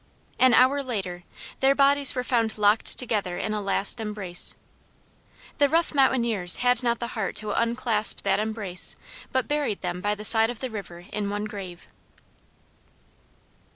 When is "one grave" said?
11.29-11.87